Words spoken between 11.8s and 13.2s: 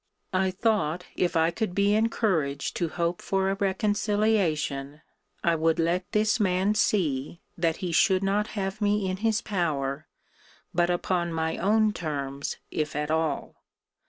terms, if at